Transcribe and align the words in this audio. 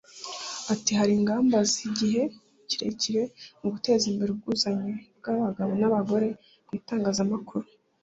Ati 0.73 0.91
“Hari 0.99 1.11
ingamba 1.19 1.57
z’igihe 1.71 2.21
kirekire 2.69 3.23
mu 3.61 3.67
guteza 3.73 4.03
imbere 4.11 4.29
ubwuzuzanye 4.31 4.93
bw’abagabo 5.17 5.71
n’abagore 5.77 6.27
mu 6.65 6.71
itangazamakuru 6.79 7.65